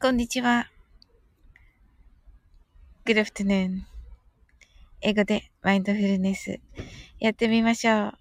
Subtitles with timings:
[0.00, 0.70] こんにちは。
[3.04, 3.80] Good afternoon.
[5.00, 6.60] 英語でマインドフルネス
[7.18, 8.12] やってみましょう。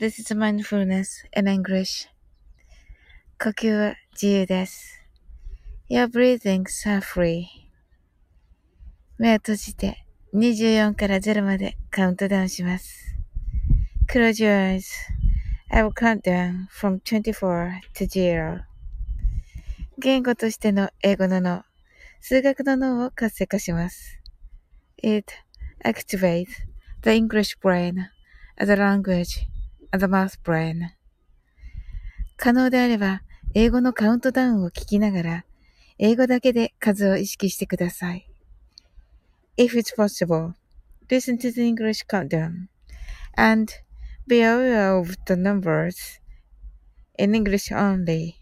[0.00, 2.08] This is mindfulness in English.
[3.38, 4.98] 呼吸は自由です。
[5.90, 7.44] Your breathings are free.
[9.18, 13.14] 目を閉じて24から0までカウントダウンします。
[14.10, 14.86] Close your eyes.
[15.68, 18.71] I will count down from 24 to 0.
[20.02, 21.62] 言語としての英語の脳、
[22.20, 24.18] 数学の脳を活性化します。
[25.00, 25.32] It
[25.84, 26.48] activates
[27.02, 28.06] the English brain
[28.56, 29.46] as a language
[29.92, 30.88] and the math brain.
[32.36, 33.22] 可能であれば、
[33.54, 35.44] 英語のカウントダウンを聞きながら、
[35.98, 38.28] 英語だけで数を意識してください。
[39.56, 40.54] If it's possible,
[41.08, 42.66] listen to the English countdown
[43.36, 43.72] and
[44.26, 46.20] be aware of the numbers
[47.16, 48.41] in English only.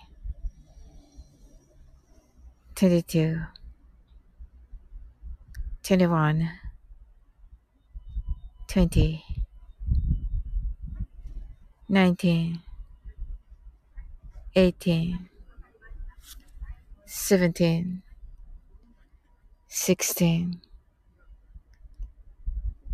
[2.81, 3.37] 22
[5.83, 6.49] 21
[8.67, 9.23] 20
[11.87, 12.59] 19
[14.55, 15.29] 18
[17.05, 18.01] 17
[19.67, 20.59] 16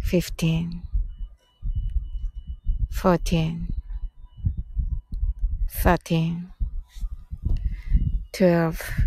[0.02, 0.82] 15
[2.92, 3.74] 14
[5.70, 6.52] 13
[8.34, 9.07] 12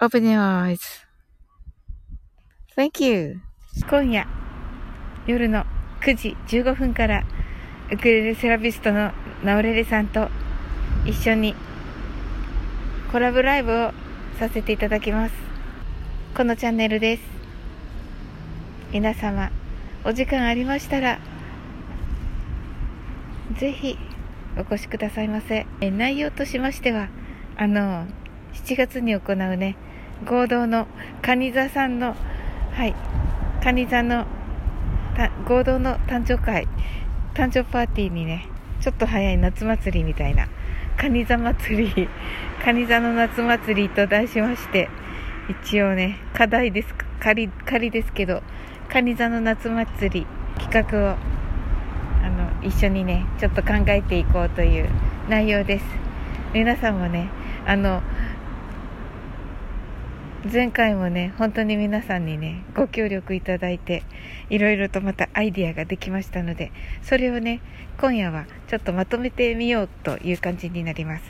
[0.00, 0.78] Open your eyes.
[2.76, 3.40] Thank you.
[3.90, 4.28] 今夜、
[5.26, 5.64] 夜の
[6.02, 7.24] 9時15分から、
[7.90, 9.10] ウクレレセラピストの
[9.42, 10.28] ナオレレさんと
[11.04, 11.56] 一緒に
[13.10, 13.92] コラボライブを
[14.38, 15.34] させていただきます。
[16.36, 17.22] このチャンネルです。
[18.92, 19.50] 皆様、
[20.04, 21.18] お時間ありましたら、
[23.56, 23.98] ぜひ
[24.56, 25.66] お越しくださいませ。
[25.80, 27.08] 内容としましては、
[27.56, 28.06] あの、
[28.54, 29.76] 7月に行うね、
[30.24, 30.86] 合同の
[31.22, 32.16] 蟹座さんの、
[32.72, 32.94] はい、
[33.60, 34.26] 蟹座の
[35.46, 36.68] 合同の誕生会、
[37.34, 38.46] 誕生パーティーにね、
[38.80, 40.48] ちょっと早い夏祭りみたいな、
[40.96, 42.08] 蟹座祭り、
[42.64, 44.88] 蟹座の夏祭りと題しまして、
[45.48, 48.42] 一応ね、課題です、仮、仮ですけど、
[48.88, 50.26] 蟹座の夏祭り
[50.58, 51.16] 企画を、
[52.24, 54.88] あの、一緒にね、ちょっと考えていこうという
[55.28, 55.84] 内容です。
[56.54, 57.28] 皆さんもね、
[57.66, 58.02] あの、
[60.44, 64.04] 前回もね、本当に皆さんにね、ご協力いただいて、
[64.50, 66.70] いろいろとまたアイディアができましたので、
[67.02, 67.60] それをね、
[68.00, 71.24] 今夜はちょっとまとめてみようという感じになります。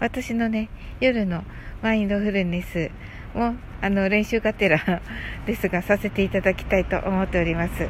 [0.00, 1.44] 私のね、夜の
[1.82, 2.90] マインドフルネス
[3.34, 4.80] も、あの、練習がてら
[5.44, 7.86] ですが、させていただきたいと思っております。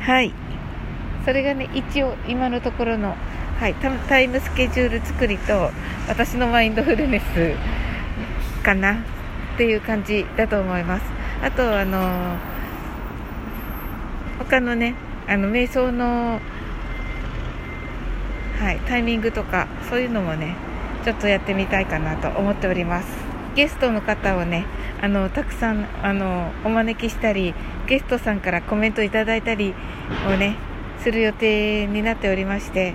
[0.00, 0.34] はい。
[1.24, 3.16] それがね、一応今のところの、
[3.58, 3.74] はい、
[4.08, 5.70] タイムスケジュール作りと、
[6.06, 9.02] 私のマインドフルネスかな
[9.54, 11.04] っていう感じだと思います。
[11.42, 12.36] あと、あの、
[14.38, 14.94] 他のね、
[15.28, 16.40] あの、瞑想の、
[18.58, 20.56] はい、タイミングとか、そういうのもね、
[21.04, 23.08] ちょっとやってみたいかなと思っております。
[23.54, 24.64] ゲストの方をね、
[25.00, 27.54] あの、たくさん、あの、お招きしたり、
[27.86, 29.74] ゲストさんからコメントいただいたり
[30.28, 30.56] をね、
[31.00, 32.94] する予定になっておりまして、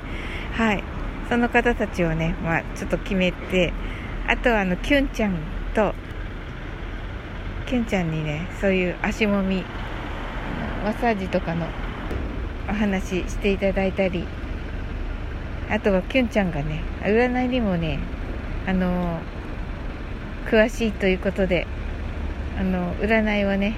[0.54, 0.84] はい、
[1.30, 3.74] その方たちをね、まあ、ちょっと決めて、
[4.28, 5.36] あとはあの、キュンちゃん
[5.74, 5.94] と、
[7.68, 9.66] キュンちゃんにね、そういう足もみ、
[10.86, 11.68] マッサージとかの
[12.70, 14.26] お話していただいたり、
[15.70, 18.00] あとはキュンちゃんがね、占いにもね、
[18.66, 19.20] あの、
[20.50, 21.68] 詳しいということで、
[22.58, 23.76] あの、占いをね、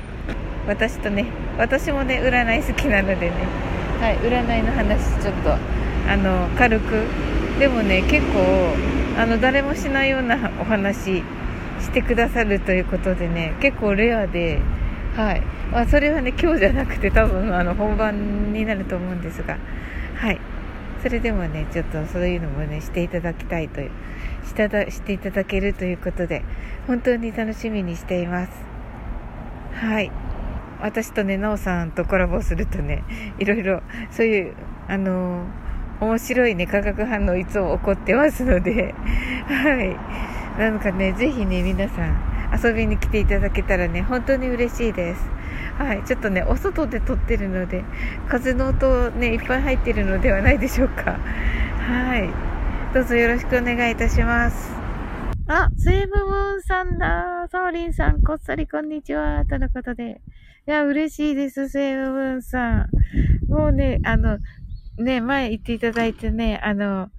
[0.68, 1.26] 私とね、
[1.58, 3.32] 私もね、占い好きなのでね、
[4.00, 5.52] はい、占いの話ちょっと、
[6.08, 7.06] あの、軽く、
[7.58, 8.76] でもね、結構、
[9.18, 11.24] あの、誰もしないようなお話
[11.80, 14.60] してくださるということでね、結構レアで、
[15.16, 15.42] はい。
[15.72, 19.58] まあ、それはね、今日じゃなくて多分、あの、本番になると思うんですが、
[20.16, 20.40] はい。
[21.02, 23.92] それでもね、ちょっとそういうのもね、していただきたいという、
[24.46, 26.44] しただしていただけるということで、
[26.88, 28.52] 本当に楽しみにしています。
[29.74, 30.12] はい。
[30.82, 33.04] 私とね、なおさんとコラボするとね、
[33.40, 34.54] いろいろ、そういう、
[34.88, 35.46] あの
[36.02, 38.96] 面白いね、化学反応いつも起こってますので、
[39.48, 40.39] はい。
[40.60, 42.20] なんかね、ぜひね、皆さん、
[42.62, 45.22] 遊びに来ていただけたらね、本当に嬉しいです。
[45.78, 47.86] はい、ちょっとね、お外で撮ってるので、
[48.28, 51.14] 風の音ね、いっぱい入ってるのではないでしょうか。
[51.14, 52.30] はい。
[52.94, 54.74] どうぞよろしくお願いいたします。
[55.48, 57.48] あ、セーブムーンさんだ。
[57.50, 59.46] サーリンさん、こっそりこんにちは。
[59.46, 60.20] とのことで。
[60.68, 62.90] いや、嬉しいです、セーブムーンさん。
[63.48, 64.40] もうね、あの、
[64.98, 67.10] ね、前言っていただいてね、あの、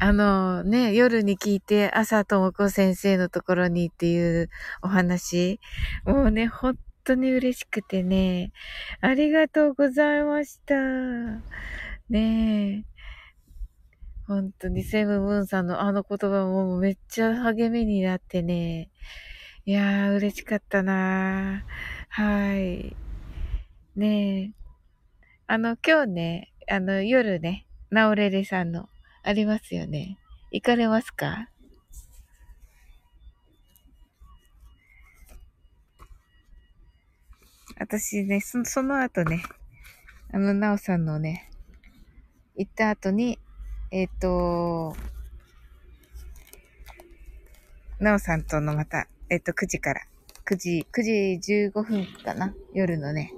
[0.00, 4.50] あのね、夜に聞いて朝ともこ先生のところにっていう
[4.82, 5.60] お話、
[6.04, 8.52] もうね、本当に嬉しくてね、
[9.00, 10.74] ありがとうございました。
[12.10, 12.94] ねえ。
[14.26, 18.90] 本当にセブンムーンさんのあの言葉もめっちゃ励みになってね。
[19.66, 21.64] いやー、嬉しかったな
[22.08, 22.96] はい。
[23.96, 24.52] ねえ。
[25.46, 28.88] あの、今日ね、あの、夜ね、ナオレレさんの
[29.26, 30.18] ありますよね。
[30.52, 31.48] 行かれますか？
[37.78, 39.42] 私ね、そその後ね、
[40.30, 41.50] あの、なおさんのね、
[42.54, 43.38] 行った後に、
[43.90, 44.94] えっ、ー、と、
[47.98, 50.02] なおさんとのまた、えっ、ー、と、9時から、
[50.44, 51.02] 9時、9
[51.40, 52.54] 時15分かな？
[52.74, 53.32] 夜のね、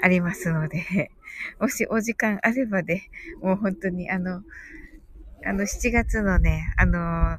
[0.00, 1.10] ありますので、
[1.58, 3.10] もしお時間あればで、ね、
[3.42, 4.42] もう本当にあの、
[5.44, 7.38] あの、7月のね、あのー、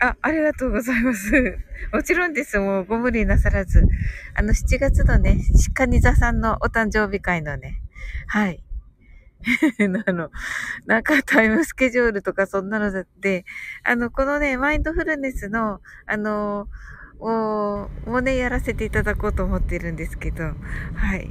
[0.00, 1.58] あ、ありがとうございます。
[1.92, 2.58] もちろんです。
[2.58, 3.86] もうご無理なさらず。
[4.34, 5.40] あの、7月のね、
[5.74, 7.82] 鹿ニザさんのお誕生日会のね、
[8.26, 8.64] はい。
[10.06, 10.30] あの、
[10.86, 13.44] なんかタイムスケジュールとかそんなので、
[13.84, 16.68] あの、このね、マインドフルネスの、あの、
[17.20, 20.44] を、もね、やらせていただこうと思っているんですけど、
[20.94, 21.30] はい。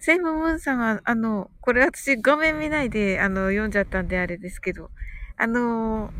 [0.00, 4.90] セイムムーンさんは、あの、これ私画面見ないで、あの、読んじゃったんであれですけど、
[5.36, 6.12] あの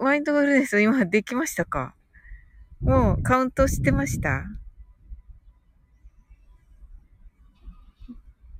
[0.00, 1.96] マインドフルネス今できましたか？
[2.80, 4.44] もうカウントしてました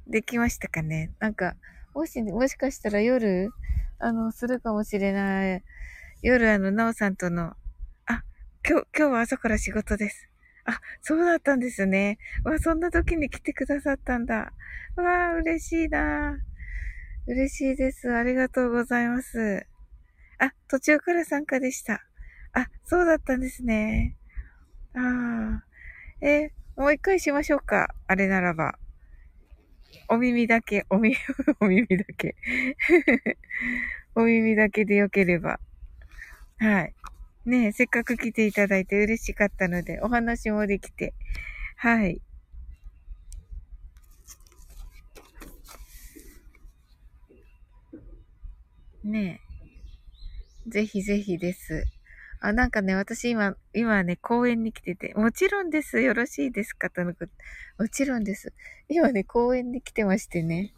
[0.08, 1.12] できましたかね？
[1.20, 1.54] なんか、
[1.94, 3.50] もし、もしかしたら夜、
[4.00, 5.62] あの、するかもしれない。
[6.22, 7.54] 夜、あの、なおさんとの、
[8.06, 8.24] あ、
[8.68, 10.31] 今日、今日は朝から仕事です。
[10.64, 12.18] あ、そうだったんですね。
[12.44, 14.52] わ、そんな時に来てくださったんだ。
[14.96, 16.38] わ嬉しいな
[17.26, 18.12] 嬉しいです。
[18.12, 19.66] ありがとうございます。
[20.38, 22.02] あ、途中から参加でした。
[22.52, 24.16] あ、そうだったんですね。
[24.94, 25.64] ああ。
[26.20, 27.94] えもう一回しましょうか。
[28.06, 28.78] あれならば。
[30.08, 31.16] お耳だけ、お耳、
[31.60, 32.36] お耳だけ。
[34.14, 35.58] お耳だけでよければ。
[36.58, 36.94] はい。
[37.44, 41.12] ねえ、せっかく来ていただいて嬉しかったので、お話もできて。
[41.76, 42.20] はい。
[49.02, 49.40] ね
[50.66, 50.70] え。
[50.70, 51.84] ぜひぜひです。
[52.40, 56.00] あ、なんかね、私今、今ね、公園に来てて、もちろんです。
[56.00, 56.90] よろしいですか？
[56.90, 57.32] とのこと。
[57.82, 58.52] もちろんです。
[58.88, 60.72] 今ね、公園に来てましてね。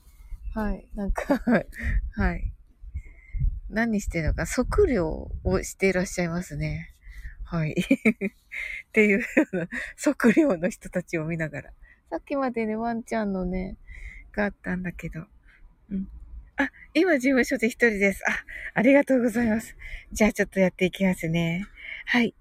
[0.54, 0.88] はい。
[0.94, 1.38] なんか
[2.16, 2.53] はい。
[3.74, 6.94] 何してるのか、測量をしていらっしゃいますね。
[7.44, 7.74] はい。
[7.76, 9.22] っていう
[9.96, 11.72] 測量の人たちを見ながら。
[12.08, 13.76] さっきまでね、ワンちゃんのね、
[14.32, 15.26] があったんだけど。
[15.90, 16.08] うん。
[16.56, 18.22] あ、今事務所で一人です。
[18.28, 19.76] あ、ありがとうございます。
[20.12, 21.66] じゃあちょっとやっていきますね。
[22.06, 22.34] はい。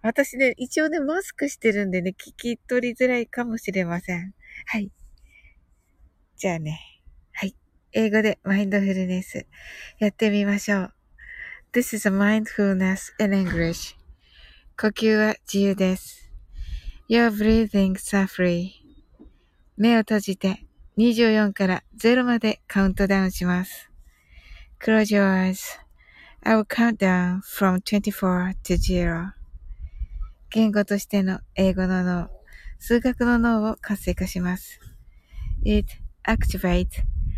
[0.00, 4.34] 私ね、一応ね、マスクしてるんでね、聞き取りづらいかもしれません。
[4.64, 4.90] はい。
[6.36, 6.91] じゃあね。
[7.94, 9.46] 英語でマインドフルネス
[9.98, 10.94] やってみましょう。
[11.72, 13.94] This is a mindfulness in English.
[14.80, 16.32] 呼吸は自由です。
[17.08, 18.70] Your breathing are free.
[19.76, 20.64] 目を閉じて
[20.96, 23.90] 24から0までカウントダウンします。
[24.82, 25.52] Close your
[26.42, 29.32] eyes.I will count down from 24 to 0.
[30.48, 32.30] 言語としての英語の脳、
[32.78, 34.80] 数学の脳を活性化します。
[35.64, 35.86] It
[36.26, 37.11] activates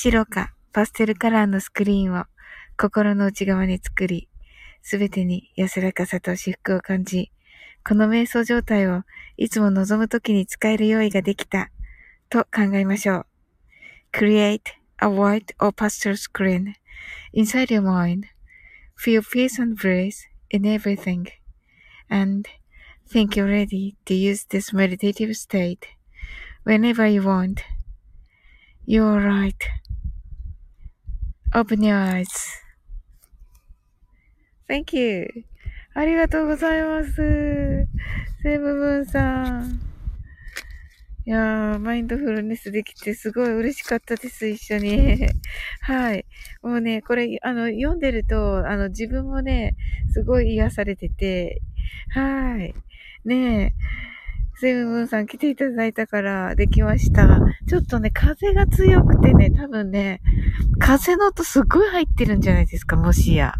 [0.00, 2.26] 白かパステルカラーのスクリーンを
[2.76, 4.28] 心の内側に作り、
[4.80, 7.32] すべてに安らかさと至福を感じ、
[7.84, 9.02] この瞑想状態を
[9.36, 11.72] いつも望むときに使える用意ができた
[12.30, 13.26] と考えましょう。
[14.12, 14.60] Create
[14.98, 16.74] a white or pastel screen
[17.34, 18.26] inside your mind.
[18.96, 21.26] Feel peace and bliss in everything.
[22.08, 22.48] And
[23.10, 25.88] think you're ready to use this meditative state
[26.64, 27.64] whenever you want.
[28.86, 29.87] You're right.
[31.58, 32.28] Open your eyes.
[34.68, 35.26] Thank you.
[35.92, 37.16] ありがとうございます。
[38.44, 39.80] セブブンさん。
[41.26, 45.26] いやー、マインドフルネスできてすごい嬉しかったです、一緒に。
[45.82, 46.26] はい。
[46.62, 49.74] もうね、これ、あの、読んでると、あの、自分もね、
[50.12, 51.60] すごい癒されてて、
[52.10, 52.72] はい。
[53.24, 53.72] ねえ、
[54.60, 57.40] セブブンさん来ていただいたからできました。
[57.68, 60.20] ちょっとね、風が強くてね、多分ね、
[60.80, 63.54] 風の音すっごい入ってるんじゃないですか、もしや。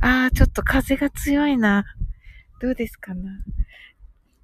[0.00, 1.84] ああ、ちょっと風が強いな。
[2.60, 3.32] どうですかな。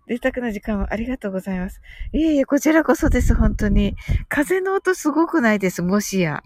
[0.08, 1.80] 贅沢な時間をありがとうございます。
[2.12, 3.94] いえいえ、こちらこそです、本当に。
[4.28, 6.42] 風の音すごくないです、もしや。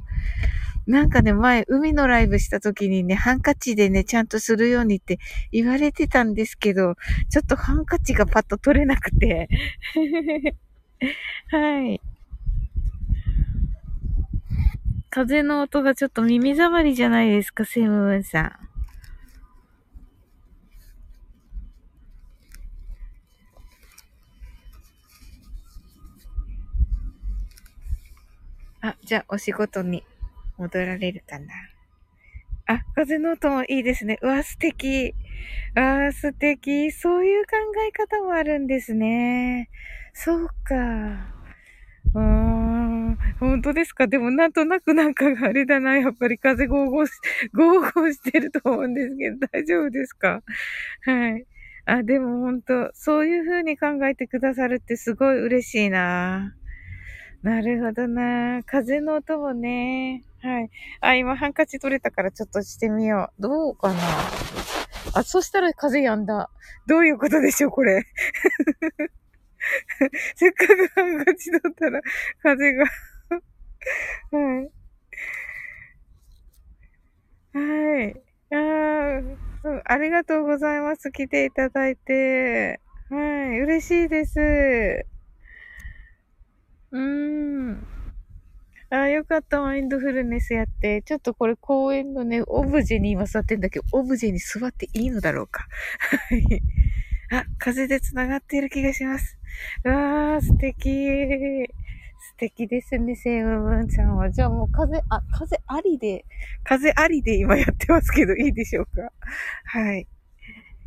[0.88, 5.18] なんかね、前、海のライブした時にね、ハンカチでね、ちゃんとするようにって
[5.52, 6.94] 言われてたんですけど、
[7.28, 9.50] ちょっとハンカチがパッと取れなくて。
[11.52, 12.00] はい。
[15.10, 18.68] 風の音がちょっと耳障りじゃないですか、セムーンさん。
[28.80, 30.02] あ、じゃあお仕事に
[30.58, 31.46] 戻られるかな。
[32.66, 34.18] あ、風の音もいいですね。
[34.20, 35.14] うわ、素敵。
[35.74, 36.92] あー、素敵。
[36.92, 37.56] そういう考
[37.88, 39.70] え方もあるんですね。
[40.12, 40.74] そうか。
[42.14, 43.18] うーん。
[43.40, 44.06] 本当ですか？
[44.08, 45.96] でもなんとなくなんかがあれだな。
[45.96, 47.12] やっぱり風ゴーゴーし、
[47.54, 50.42] ゴーゴーしてると思うんですけど、大丈夫ですか？
[51.04, 51.46] はい。
[51.86, 56.54] あ、でも本当そういう風に考えてくださるってすごい嬉しいな。
[57.42, 58.62] なるほどな。
[58.64, 60.24] 風の音もね。
[60.42, 60.70] はい。
[61.00, 63.42] あ、今ハンカチ取れたからちょっとしてみよう。
[63.42, 63.98] どうかな。
[65.14, 66.50] あ、そしたら風やんだ。
[66.86, 68.04] どういうことでしょう、これ。
[70.36, 72.00] せっかくハンカチ取ったら
[72.42, 72.84] 風が
[74.30, 74.70] はい。
[77.52, 78.14] はい。
[78.50, 79.20] あ
[79.86, 81.10] あ、ありがとうございます。
[81.10, 82.80] 来ていただいて。
[83.10, 83.16] は
[83.54, 83.60] い。
[83.60, 85.08] 嬉しいです。
[86.92, 87.00] うー
[87.72, 87.86] ん。
[88.90, 89.60] ああ、よかった。
[89.60, 91.02] マインドフルネスやって。
[91.02, 95.66] ちょっとこれ公園のね、オブジェに今座ってんだけど、オブジェに座っていいのだろうか。
[96.30, 96.62] はい。
[97.30, 99.38] あ、風で繋がっている気がします。
[99.84, 100.90] うわー、素敵。
[102.30, 104.30] 素敵ですね、セイムブンちゃんは。
[104.30, 106.24] じゃあもう風、あ、風ありで、
[106.64, 109.12] 風ありで今やってますけど、いいでしょうか？
[109.66, 110.06] はい。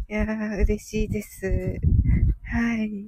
[0.10, 1.80] いやー、嬉しいです。
[2.44, 3.06] はい。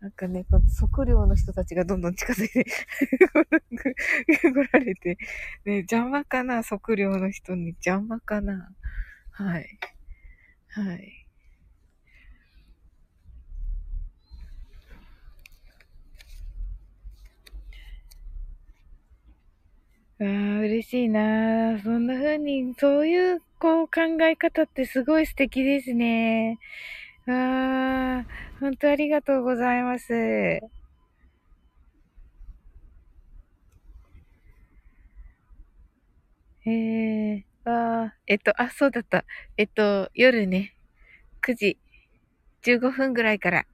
[0.00, 2.64] なんかね、この測量の人たちがどんどん近づいて
[4.26, 5.18] 来られて、
[5.64, 8.70] ね、邪魔かな測量の人に邪魔かな
[9.32, 9.78] はい。
[10.68, 11.26] はい。
[20.18, 26.58] ああ、嬉しいなそんな風に、そういう、こう、考え方ってすごい素敵ですね。
[27.28, 28.26] ああ、
[28.58, 30.14] 本当ありがとうございます。
[30.14, 39.24] えー、ああ、えっと、あ、そうだった。
[39.56, 40.74] えっと、夜ね、
[41.42, 41.78] 9時
[42.62, 43.66] 15分ぐらいから、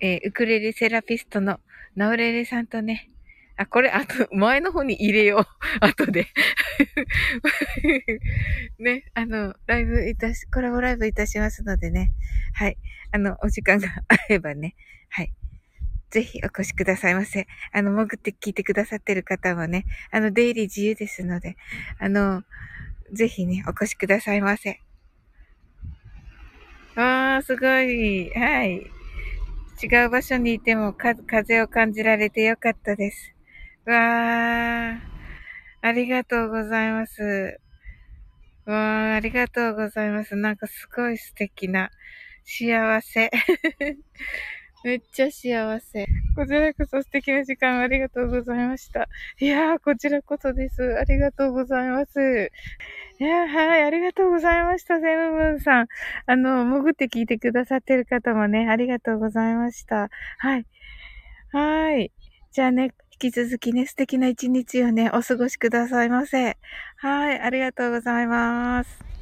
[0.00, 1.60] えー、ウクレレセラピストの
[1.94, 3.10] ナオレレさんとね、
[3.56, 5.46] あ、これ、あと、前の方に入れよう。
[5.80, 6.26] 後で。
[8.78, 12.12] ね、あの、ライブいたし、コラボライブいたしますのでね。
[12.52, 12.76] はい。
[13.12, 14.74] あの、お時間があればね。
[15.08, 15.32] はい。
[16.10, 17.46] ぜひお越しくださいませ。
[17.72, 21.56] あの、潜って聞いてくださってる方はね、あの、出入り自由ですので、
[21.98, 22.42] あの、
[23.12, 24.80] ぜひね、お越しくださいませ。
[26.94, 28.30] あー、すごい。
[28.34, 28.90] はい。
[29.82, 33.35] 違う場所にいても風を感じられてよかったです。
[33.86, 34.98] わー。
[35.80, 37.60] ありがとうございます。
[38.66, 40.34] わー、ありがとうございます。
[40.34, 41.90] なんかすごい素敵な
[42.44, 43.30] 幸せ。
[44.84, 46.06] めっちゃ幸せ。
[46.34, 49.08] こちらこそ素敵な時間ありがとうございました。
[49.38, 50.98] いやー、こちらこそです。
[50.98, 52.50] ありがとうございます。
[53.20, 55.86] いやー、はい、ありがとうございました、セムブンさん。
[56.26, 60.10] あの、潜って聞いてくださってる方もね、ありがとうございました。
[60.38, 60.66] はい。
[61.52, 62.12] はい。
[62.52, 66.58] じゃあね、引き続きね、素敵な一日をね、お過ごしくださいませ。
[66.96, 69.15] はい、ありがとうございます。